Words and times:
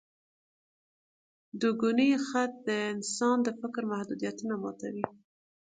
دوګوني 1.59 2.09
خط 2.27 2.51
د 2.67 2.69
انسان 2.93 3.37
د 3.43 3.47
فکر 3.61 3.83
محدودیتونه 3.91 4.53
ماتوي. 4.63 5.05